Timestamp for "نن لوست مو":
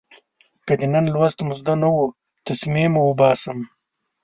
0.93-1.53